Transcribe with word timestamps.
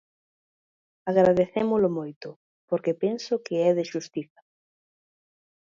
Agradecémolo 1.11 1.89
moito, 1.99 2.29
porque 2.69 2.93
penso 3.03 3.33
que 3.45 3.55
é 3.69 3.71
de 3.77 3.85
xustiza. 3.91 4.39